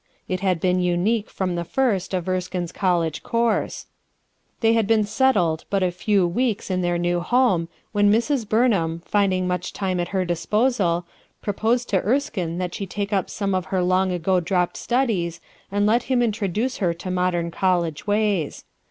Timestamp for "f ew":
5.93-6.25